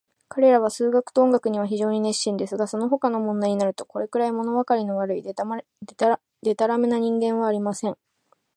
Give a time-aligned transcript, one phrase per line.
[0.29, 5.43] 彼等は数学と音楽には非常に熱心ですが、そのほかの問題になると、これくらい、ものわかりの悪い、でた
[6.67, 7.95] らめな人間はありません。